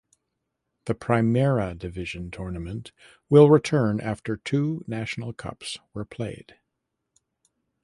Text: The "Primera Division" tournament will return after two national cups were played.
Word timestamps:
The 0.85 0.95
"Primera 0.95 1.77
Division" 1.77 2.31
tournament 2.31 2.91
will 3.29 3.51
return 3.51 3.99
after 4.01 4.35
two 4.37 4.83
national 4.87 5.31
cups 5.31 5.77
were 5.93 6.05
played. 6.05 6.55